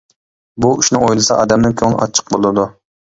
[0.65, 2.67] بۇ ئىشنى ئويلىسا ئادەمنىڭ كۆڭلى ئاچچىق بولىدۇ.